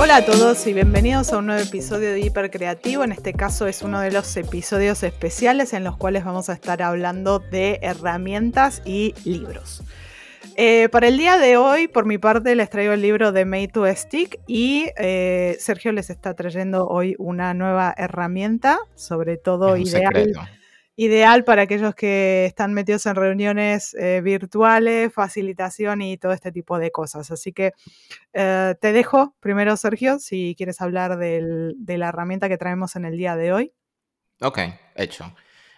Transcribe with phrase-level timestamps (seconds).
[0.00, 3.04] Hola a todos y bienvenidos a un nuevo episodio de Hipercreativo.
[3.04, 6.82] En este caso es uno de los episodios especiales en los cuales vamos a estar
[6.82, 9.82] hablando de herramientas y libros.
[10.58, 13.68] Eh, para el día de hoy, por mi parte, les traigo el libro de Made
[13.68, 20.32] to Stick y eh, Sergio les está trayendo hoy una nueva herramienta, sobre todo ideal,
[20.96, 26.78] ideal para aquellos que están metidos en reuniones eh, virtuales, facilitación y todo este tipo
[26.78, 27.30] de cosas.
[27.30, 27.72] Así que
[28.32, 33.36] te dejo primero, Sergio, si quieres hablar de la herramienta que traemos en el día
[33.36, 33.72] de hoy.
[34.40, 34.60] Ok,
[34.94, 35.34] hecho.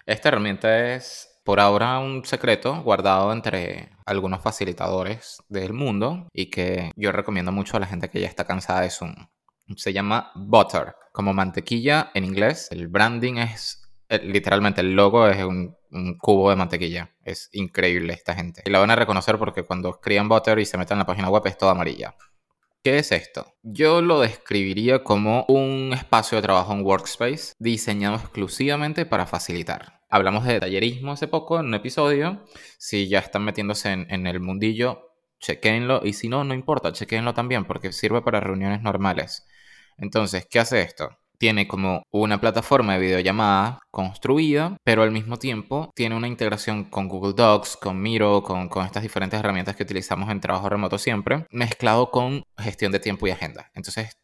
[0.06, 6.92] Esta herramienta es por ahora un secreto guardado entre algunos facilitadores del mundo y que
[6.94, 9.14] yo recomiendo mucho a la gente que ya está cansada de Zoom.
[9.74, 12.68] Se llama Butter, como mantequilla en inglés.
[12.70, 13.80] El branding es,
[14.10, 15.74] eh, literalmente el logo es un,
[16.18, 17.16] cubo de mantequilla.
[17.24, 18.62] Es increíble esta gente.
[18.66, 21.30] Y la van a reconocer porque cuando escriban Butter y se meten en la página
[21.30, 22.14] web es toda amarilla.
[22.82, 23.54] ¿Qué es esto?
[23.62, 30.44] Yo lo describiría como un espacio de trabajo, un workspace diseñado exclusivamente para facilitar hablamos
[30.44, 32.44] de tallerismo hace poco en un episodio.
[32.78, 36.00] Si ya están metiéndose en, el mundillo, chequenlo.
[36.04, 39.46] Y si no, no importa, chequenlo también porque sirve para reuniones normales.
[39.98, 41.10] Entonces, ¿qué hace esto?
[41.38, 47.08] Tiene como una plataforma de videollamada construida, pero al mismo tiempo tiene una integración con
[47.08, 51.46] Google Docs, con Miro, con, con estas diferentes herramientas que utilizamos en trabajo remoto siempre,
[51.50, 53.70] mezclado con gestión de tiempo y agenda.
[53.74, 54.18] Entonces,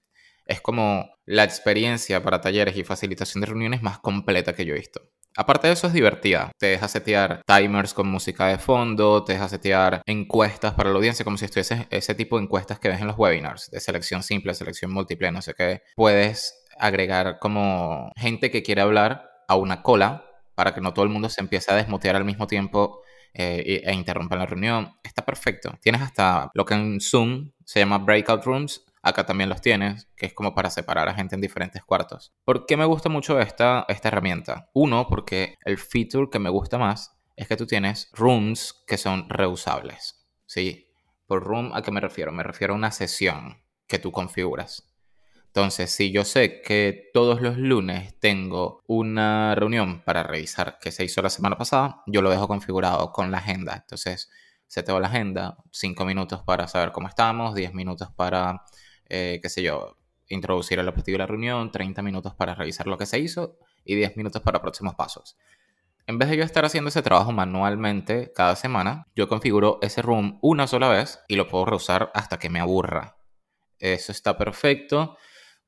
[0.47, 4.79] es como la experiencia para talleres y facilitación de reuniones más completa que yo he
[4.79, 5.01] visto.
[5.37, 6.53] Aparte de eso es divertida.
[6.59, 11.25] Te deja setear timers con música de fondo, te deja setear encuestas para la audiencia,
[11.25, 14.55] como si estuviese ese tipo de encuestas que ves en los webinars, de selección simple,
[14.55, 15.83] selección múltiple, no sé qué.
[15.97, 21.11] Puedes agregar como gente que quiere hablar a una cola para que no todo el
[21.11, 23.01] mundo se empiece a desmutear al mismo tiempo
[23.33, 24.93] eh, e interrumpa la reunión.
[25.03, 25.77] Está perfecto.
[25.81, 30.25] Tienes hasta lo que en Zoom se llama breakout rooms, Acá también los tienes, que
[30.25, 32.33] es como para separar a gente en diferentes cuartos.
[32.43, 34.71] ¿Por qué me gusta mucho esta, esta herramienta?
[34.73, 39.29] Uno, porque el feature que me gusta más es que tú tienes rooms que son
[39.29, 40.27] reusables.
[40.47, 40.91] ¿Sí?
[41.27, 42.33] Por room, ¿a qué me refiero?
[42.33, 44.91] Me refiero a una sesión que tú configuras.
[45.49, 51.05] Entonces, si yo sé que todos los lunes tengo una reunión para revisar qué se
[51.05, 53.75] hizo la semana pasada, yo lo dejo configurado con la agenda.
[53.77, 54.31] Entonces,
[54.67, 58.65] seteo la agenda, 5 minutos para saber cómo estamos, 10 minutos para
[59.17, 59.97] eh, qué sé yo,
[60.29, 63.95] introducir el objetivo de la reunión, 30 minutos para revisar lo que se hizo y
[63.95, 65.37] 10 minutos para próximos pasos.
[66.09, 70.41] En vez de yo estar haciendo ese trabajo manualmente cada semana, yo configuro ese room
[70.43, 73.17] una sola vez y lo puedo reusar hasta que me aburra.
[73.79, 75.17] Eso está perfecto.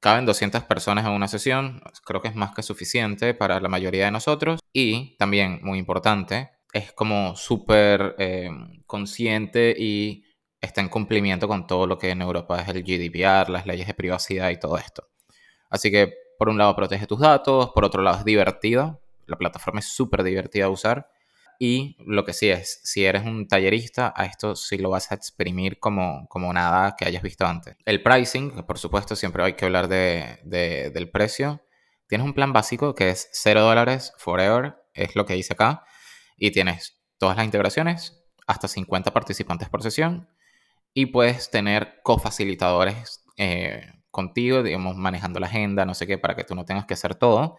[0.00, 4.06] Caben 200 personas en una sesión, creo que es más que suficiente para la mayoría
[4.06, 4.58] de nosotros.
[4.72, 8.50] Y también, muy importante, es como súper eh,
[8.86, 10.25] consciente y
[10.66, 13.94] está en cumplimiento con todo lo que en Europa es el GDPR, las leyes de
[13.94, 15.08] privacidad y todo esto.
[15.70, 18.98] Así que, por un lado, protege tus datos, por otro lado, es divertida.
[19.26, 21.10] La plataforma es súper divertida de usar.
[21.58, 25.14] Y lo que sí es, si eres un tallerista, a esto sí lo vas a
[25.14, 27.76] exprimir como, como nada que hayas visto antes.
[27.86, 31.62] El pricing, por supuesto, siempre hay que hablar de, del precio.
[32.08, 35.84] Tienes un plan básico que es 0 dólares forever, es lo que dice acá.
[36.36, 40.28] Y tienes todas las integraciones, hasta 50 participantes por sesión
[40.96, 46.42] y puedes tener cofacilitadores eh, contigo, digamos, manejando la agenda, no sé qué, para que
[46.42, 47.58] tú no tengas que hacer todo.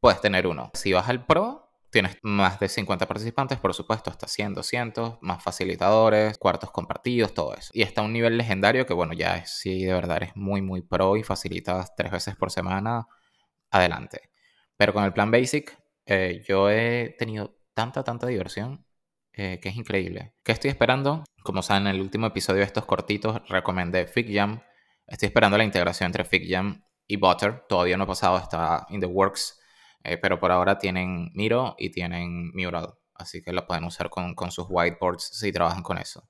[0.00, 0.70] Puedes tener uno.
[0.74, 5.42] Si vas al Pro, tienes más de 50 participantes, por supuesto, hasta 100, 200, más
[5.42, 7.70] facilitadores, cuartos compartidos, todo eso.
[7.72, 10.82] Y está un nivel legendario que, bueno, ya es, si de verdad eres muy, muy
[10.82, 13.06] pro y facilitas tres veces por semana,
[13.70, 14.28] adelante.
[14.76, 15.74] Pero con el plan Basic,
[16.04, 18.84] eh, yo he tenido tanta, tanta diversión
[19.36, 20.32] eh, que es increíble.
[20.44, 21.24] ¿Qué estoy esperando?
[21.42, 24.62] Como saben, en el último episodio de estos cortitos recomendé FigJam.
[25.06, 27.64] Estoy esperando la integración entre FigJam y Butter.
[27.68, 29.60] Todavía no ha pasado, está in the works.
[30.04, 32.94] Eh, pero por ahora tienen Miro y tienen Mural.
[33.14, 36.28] Así que lo pueden usar con, sus whiteboards si trabajan con eso.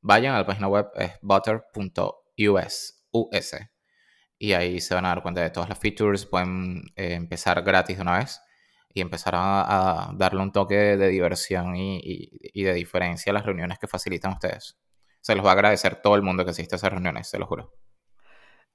[0.00, 2.96] Vayan a la página web, es butter.us.
[4.38, 6.26] Y ahí se van a dar cuenta de todas las features.
[6.26, 8.40] Pueden eh, empezar gratis de una vez
[8.92, 13.86] y empezar a, darle un toque de, diversión y, de diferencia a las reuniones que
[13.86, 14.76] facilitan ustedes.
[15.20, 17.46] Se los va a agradecer todo el mundo que asiste a esas reuniones, se lo
[17.46, 17.72] juro.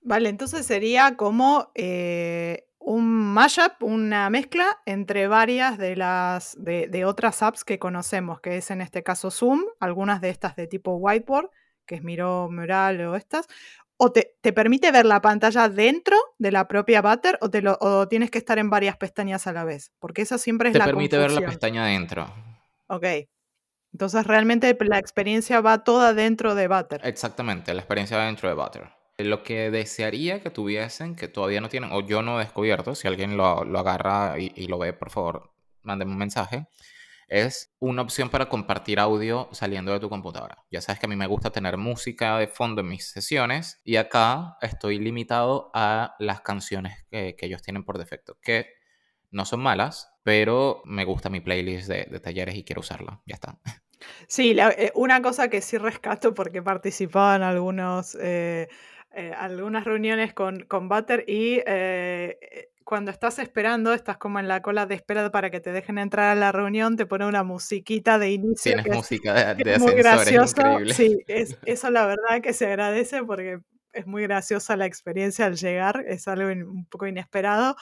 [0.01, 7.41] Vale, entonces sería como eh, un mashup, una mezcla entre varias de las de, otras
[7.41, 11.49] apps que conocemos, que es en este caso Zoom, algunas de estas de tipo whiteboard,
[11.87, 13.47] que es Miro, Mural o estas,
[13.97, 18.07] o te, permite ver la pantalla dentro de la propia Butter o, te lo, o
[18.07, 19.91] tienes que estar en varias pestañas a la vez?
[19.99, 22.27] Porque eso siempre es te la Te permite ver la pestaña dentro.
[22.87, 23.05] Ok.
[23.93, 27.01] Entonces realmente la experiencia va toda dentro de Butter.
[27.05, 28.89] Exactamente, la experiencia va dentro de Butter.
[29.17, 33.07] Lo que desearía que tuviesen, que todavía no tienen, o yo no he descubierto, si
[33.07, 35.53] alguien lo, agarra y, y, lo ve, por favor,
[35.83, 36.67] mándenme un mensaje,
[37.27, 40.63] es una opción para compartir audio saliendo de tu computadora.
[40.71, 43.95] Ya sabes que a mí me gusta tener música de fondo en mis sesiones y
[43.95, 48.67] acá estoy limitado a las canciones que, ellos tienen por defecto, que
[49.29, 53.21] no son malas, pero me gusta mi playlist de, talleres y quiero usarla.
[53.25, 53.59] Ya está.
[54.27, 56.61] Sí, eh, una cosa que sí rescato porque
[57.35, 58.67] en algunos, eh,
[59.15, 61.61] eh, algunas reuniones con, con Butter y
[62.85, 66.29] cuando estás esperando, estás como en la cola de espera para que te dejen entrar
[66.29, 68.73] a la reunión, te pone una musiquita de inicio.
[68.73, 70.61] Tienes música de, de muy gracioso.
[70.93, 73.59] Sí, es, eso la verdad que se agradece porque
[73.95, 77.75] es muy graciosa la experiencia al llegar, es algo un poco inesperado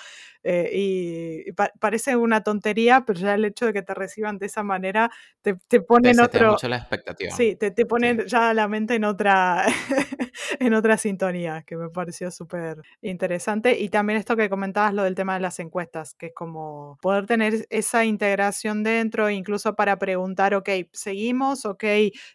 [0.44, 4.62] eh, y, parece una tontería, pero ya el hecho de que te reciban de esa
[4.63, 5.10] manera
[5.42, 6.51] te, te pone en otro...
[6.51, 7.31] mucho la expectativa.
[7.31, 9.65] Sí, te, te pone ya la mente en otra,
[10.60, 13.80] en otra sintonía, que me pareció súper interesante.
[13.80, 17.25] Y también esto que comentabas, lo del tema de las encuestas, que es como poder
[17.25, 21.83] tener esa integración dentro, incluso para preguntar, ok, seguimos, ok,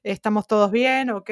[0.02, 1.30] estamos todos bien, ok,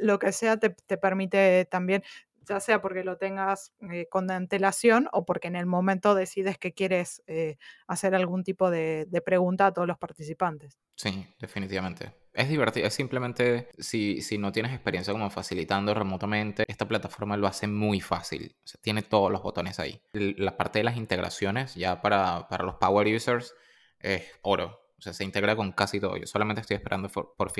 [0.00, 2.02] lo que sea te, permite también,
[2.48, 6.72] ya sea porque lo tengas eh, con antelación o porque en el momento decides que
[6.72, 7.56] quieres eh,
[7.86, 10.78] hacer algún tipo de, pregunta a todos los participantes.
[10.96, 12.12] Sí, definitivamente.
[12.32, 17.46] Es divertido, es simplemente si, si no tienes experiencia como facilitando remotamente, esta plataforma lo
[17.46, 18.56] hace muy fácil.
[18.80, 20.00] tiene todos los botones ahí.
[20.12, 23.54] La parte de las integraciones, ya para, para los power users,
[23.98, 24.80] es oro.
[25.00, 26.16] O sea, se integra con casi todo.
[26.18, 27.50] Yo solamente estoy esperando por, por.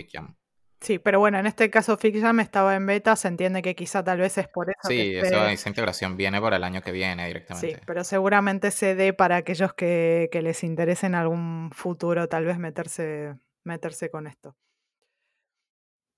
[0.80, 4.18] Sí, pero bueno, en este caso FixJam estaba en beta, se entiende que quizá tal
[4.18, 4.88] vez es por eso.
[4.88, 7.74] Sí, esa integración viene para el año que viene directamente.
[7.74, 12.58] Sí, pero seguramente se dé para aquellos que, les interese en algún futuro tal vez
[12.58, 14.56] meterse, meterse con esto.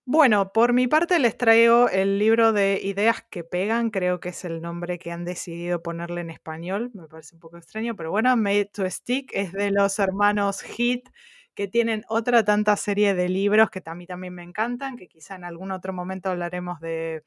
[0.04, 4.44] Bueno, por mi parte les traigo el libro de Ideas que pegan, creo que es
[4.44, 8.36] el nombre que han decidido ponerle en español, me parece un poco extraño, pero bueno,
[8.36, 11.08] Made to Stick es de los hermanos Hit
[11.54, 15.36] que tienen otra tanta serie de libros que a mí también me encantan, que quizá
[15.36, 17.24] en algún otro momento hablaremos de,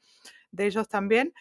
[0.58, 1.32] ellos también.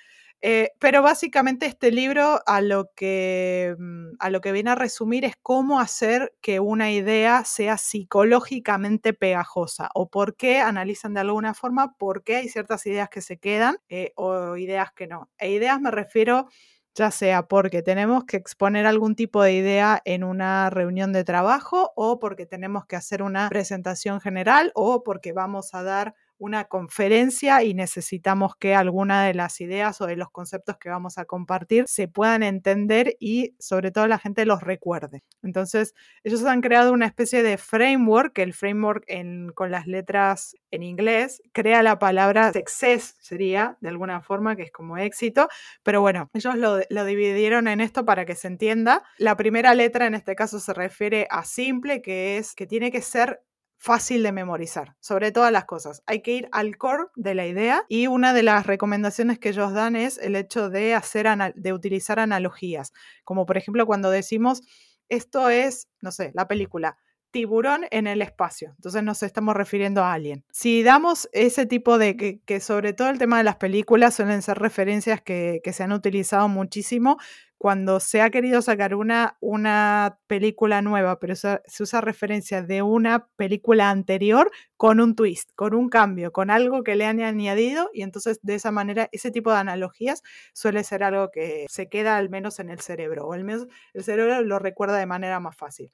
[0.41, 5.25] Eh, pero básicamente este libro a lo, que, mm, a lo que viene a resumir
[5.25, 11.53] es cómo hacer que una idea sea psicológicamente pegajosa o por qué analizan de alguna
[11.53, 15.29] forma por qué hay ciertas ideas que se quedan eh, o ideas que no.
[15.39, 16.47] E ideas me refiero
[16.95, 21.91] ya sea porque tenemos que exponer algún tipo de idea en una reunión de trabajo
[21.95, 27.63] o porque tenemos que hacer una presentación general o porque vamos a dar una conferencia
[27.63, 31.85] y necesitamos que alguna de las ideas o de los conceptos que vamos a compartir
[31.87, 35.23] se puedan entender y sobre todo la gente los recuerde.
[35.43, 35.93] Entonces,
[36.23, 39.05] ellos han creado una especie de framework, el framework
[39.53, 44.71] con las letras en inglés crea la palabra success, sería de alguna forma, que es
[44.71, 45.47] como éxito,
[45.83, 49.03] pero bueno, ellos lo, lo dividieron en esto para que se entienda.
[49.17, 53.01] La primera letra en este caso se refiere a simple, que es que tiene que
[53.01, 53.41] ser
[53.85, 56.01] fácil de memorizar, sobre todas las cosas.
[56.07, 59.73] Hay que ir al core de la idea y una de las recomendaciones que ellos
[59.73, 62.93] dan es el hecho de, hacer de utilizar analogías,
[63.23, 64.63] como por ejemplo cuando decimos,
[65.07, 66.97] esto es, no sé, la película
[67.29, 68.71] tiburón en el espacio.
[68.75, 70.43] Entonces nos estamos refiriendo a alguien.
[70.51, 74.57] Si damos ese tipo de, que, sobre todo el tema de las películas suelen ser
[74.57, 77.17] referencias que, que se han utilizado muchísimo,
[77.65, 83.27] cuando se ha querido sacar una, una película nueva, pero se, usa referencia de una
[83.37, 88.03] película anterior con un twist, con un cambio, con algo que le han añadido y
[88.03, 90.21] entonces de esa manera ese tipo de analogías
[90.53, 94.03] suele ser algo que se queda al menos en el cerebro o al menos el
[94.03, 95.91] cerebro lo recuerda de manera más fácil.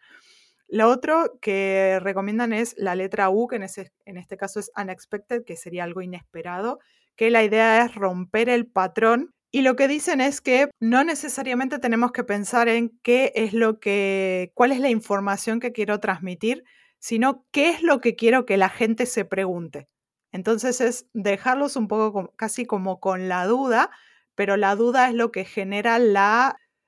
[0.68, 4.74] Lo otro que recomiendan es la letra U, que en, ese, en este caso es
[4.76, 6.80] unexpected, que sería algo inesperado,
[7.16, 11.78] que la idea es romper el patrón y lo que dicen es que no necesariamente
[11.78, 16.64] tenemos que pensar en qué es lo que, cuál es la información que quiero transmitir,
[17.00, 19.90] sino qué es lo que quiero que la gente se pregunte.
[20.32, 23.92] Entonces es dejarlos un poco casi como con la duda,
[24.36, 25.98] pero la duda es lo que genera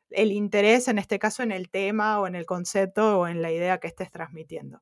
[0.10, 3.52] el interés, en este caso en el tema o en el concepto o en la
[3.52, 4.82] idea que estés transmitiendo.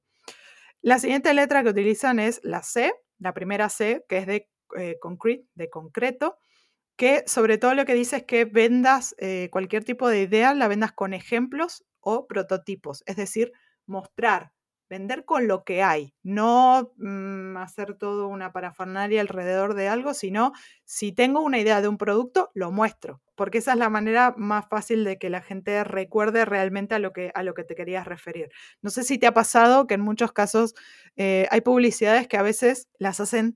[0.81, 4.97] La siguiente letra que utilizan es la C, la primera C, que es de eh,
[4.99, 6.37] concrete, de concreto
[7.01, 10.67] que sobre todo lo que dice es que vendas eh, cualquier tipo de idea, la
[10.67, 13.53] vendas con ejemplos o prototipos, es decir,
[13.87, 14.51] mostrar
[14.87, 20.51] vender con lo que hay, no mm, hacer todo una parafernalia alrededor de algo, sino
[20.85, 24.69] si tengo una idea de un producto, lo muestro, porque esa es la manera más
[24.69, 28.05] fácil de que la gente recuerde realmente a lo que, a lo que te querías
[28.05, 28.49] referir.
[28.83, 30.75] No sé si te ha pasado que en muchos casos
[31.15, 33.55] eh, hay publicidades que a veces las hacen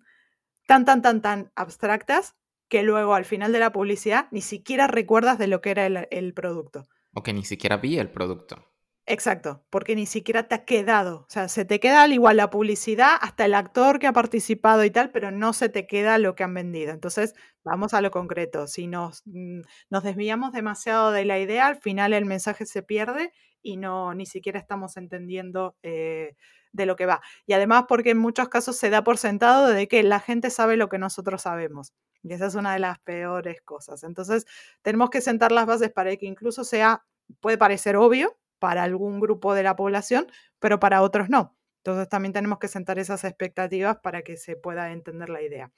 [0.66, 2.34] tan, tan, tan, tan abstractas
[2.68, 6.34] que luego al final de la publicidad ni siquiera recuerdas de lo que era el
[6.34, 6.88] producto.
[7.14, 8.76] O que ni siquiera vi el producto.
[9.08, 11.18] Exacto, porque ni siquiera te ha quedado.
[11.20, 14.84] O sea, se te queda al igual la publicidad, hasta el actor que ha participado
[14.84, 16.92] y tal, pero no se te queda lo que han vendido.
[16.92, 18.66] Entonces, vamos a lo concreto.
[18.66, 23.32] Si nos, mm, nos desviamos demasiado de la idea, al final el mensaje se pierde
[23.62, 26.36] y no ni siquiera estamos entendiendo eh,
[26.76, 27.22] de lo que va.
[27.46, 30.78] Y además porque en muchos casos se da por sentado de que la gente sabe
[30.78, 31.94] lo que nosotros sabemos.
[32.22, 34.04] Y esa es una de las peores cosas.
[34.04, 34.46] Entonces,
[34.82, 37.06] tenemos que sentar las bases para que incluso sea,
[37.40, 40.28] puede parecer obvio, para algún grupo de la población,
[40.60, 41.56] pero para otros no.
[41.78, 45.72] Entonces también tenemos que sentar esas expectativas para que se pueda entender la idea.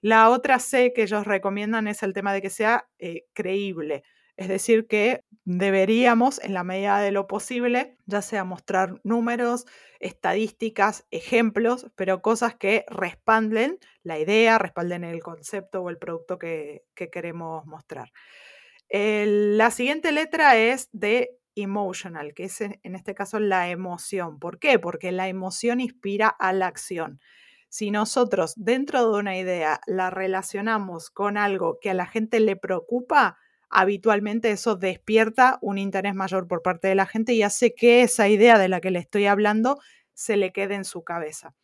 [0.00, 4.04] La otra C que ellos recomiendan es el tema de que sea eh, creíble.
[4.36, 9.66] Es decir, que deberíamos, en la medida de lo posible, ya sea mostrar números,
[9.98, 16.84] estadísticas, ejemplos, pero cosas que respalden la idea, respalden el concepto o el producto que,
[16.94, 18.12] queremos mostrar.
[18.90, 24.38] la siguiente letra es de emotional, que es en este caso la emoción.
[24.38, 24.78] ¿Por qué?
[24.78, 27.20] Porque la emoción inspira a la acción.
[27.68, 32.56] Si nosotros dentro de una idea la relacionamos con algo que a la gente le
[32.56, 33.38] preocupa,
[33.72, 38.28] habitualmente eso despierta un interés mayor por parte de la gente y hace que esa
[38.28, 39.80] idea de la que le estoy hablando
[40.14, 41.54] se le quede en su cabeza.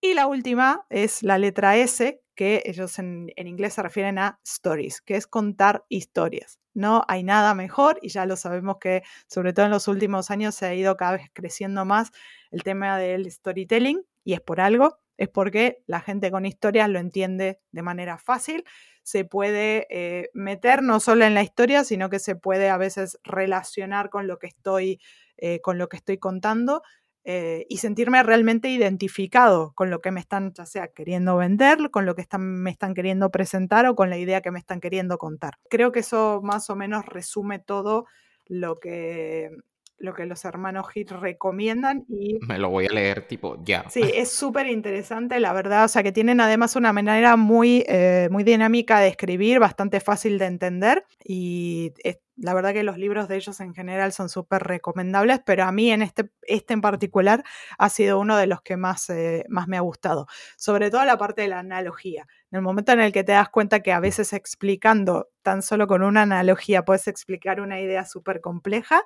[0.00, 5.00] Y la última es la letra S, que ellos en, inglés se refieren a stories,
[5.00, 6.60] que es contar historias.
[6.74, 10.54] No hay nada mejor y ya lo sabemos que sobre todo en los últimos años
[10.54, 12.12] se ha ido cada vez creciendo más
[12.50, 16.98] el tema del storytelling y es por algo, es porque la gente con historias lo
[16.98, 18.64] entiende de manera fácil,
[19.06, 23.20] se puede eh, meter no solo en la historia, sino que se puede a veces
[23.22, 25.00] relacionar con lo que estoy,
[25.36, 26.82] eh, con lo que estoy contando
[27.22, 32.04] eh, y sentirme realmente identificado con lo que me están, ya sea queriendo vender, con
[32.04, 35.54] lo que me están queriendo presentar o con la idea que me están queriendo contar.
[35.70, 38.06] Creo que eso más o menos resume todo
[38.46, 39.50] lo que,
[39.98, 42.38] lo que los hermanos Hit recomiendan y...
[42.46, 43.84] Me lo voy a leer tipo ya.
[43.88, 48.28] Sí, es súper interesante, la verdad, o sea que tienen además una manera muy, eh,
[48.30, 51.92] muy dinámica de escribir, bastante fácil de entender y
[52.36, 55.90] la verdad que los libros de ellos en general son súper recomendables, pero a mí
[55.90, 57.42] en este, este en particular
[57.78, 60.26] ha sido uno de los que más, eh, más me ha gustado,
[60.56, 62.26] sobre todo la parte de la analogía.
[62.50, 65.86] En el momento en el que te das cuenta que a veces explicando tan solo
[65.86, 69.02] con una analogía puedes explicar una idea súper compleja,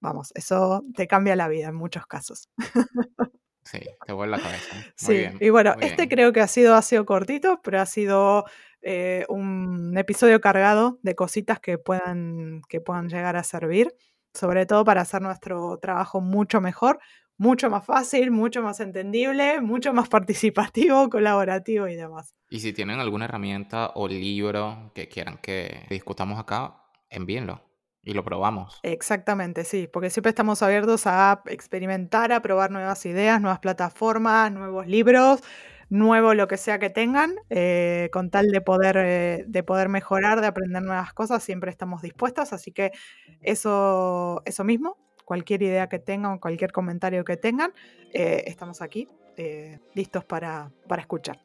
[0.00, 2.48] vamos, eso te cambia la vida en muchos casos.
[3.70, 4.76] Sí, te vuelve la cabeza.
[4.96, 8.46] sí, y bueno, este creo que ha sido, ha sido cortito, pero ha sido
[8.80, 13.94] eh, un episodio cargado de cositas que puedan, que puedan llegar a servir,
[14.32, 16.98] sobre todo para hacer nuestro trabajo mucho mejor,
[17.36, 22.34] mucho más fácil, mucho más entendible, mucho más participativo, colaborativo y demás.
[22.48, 27.67] Y si tienen alguna herramienta o libro que quieran que discutamos acá, envíenlo
[28.08, 28.80] y lo probamos.
[28.84, 34.86] Exactamente, sí, porque siempre estamos abiertos a experimentar, a probar nuevas ideas, nuevas plataformas, nuevos
[34.86, 35.42] libros,
[35.90, 40.40] nuevo lo que sea que tengan, eh, con tal de poder, eh, de poder mejorar,
[40.40, 42.92] de aprender nuevas cosas, siempre estamos dispuestos, así que
[43.42, 44.96] eso, eso mismo,
[45.26, 47.74] cualquier idea que tengan, cualquier comentario que tengan,
[48.14, 49.06] eh, estamos aquí
[49.94, 51.38] listos para, para escuchar.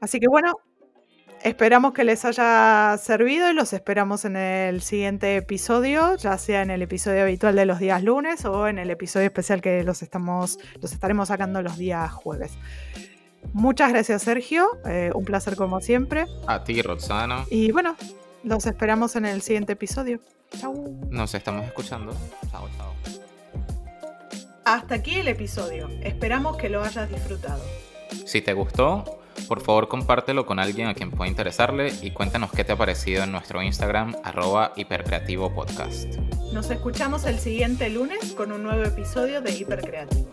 [0.00, 0.54] Así que bueno,
[1.42, 6.70] Esperamos que les haya servido y los esperamos en el siguiente episodio, ya sea en
[6.70, 10.58] el episodio habitual de los días lunes o en el episodio especial que los, estamos,
[10.80, 12.52] los estaremos sacando los días jueves.
[13.52, 16.26] Muchas gracias Sergio, eh, un placer como siempre.
[16.46, 17.44] A ti Roxana.
[17.50, 17.96] Y bueno,
[18.44, 20.20] los esperamos en el siguiente episodio.
[20.60, 21.00] Chau.
[21.10, 22.12] Nos estamos escuchando.
[22.52, 22.94] Chao, chao.
[24.64, 25.88] Hasta aquí el episodio.
[26.02, 27.64] Esperamos que lo hayas disfrutado.
[28.26, 29.21] Si te gustó,
[29.52, 33.22] por favor, compártelo con alguien a quien pueda interesarle y cuéntanos qué te ha parecido
[33.22, 36.06] en nuestro Instagram, arroba hipercreativo podcast.
[36.54, 40.30] Nos escuchamos el siguiente lunes con un nuevo episodio de Hipercreativo.